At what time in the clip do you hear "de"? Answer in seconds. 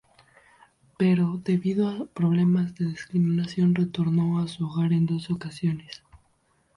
2.73-2.85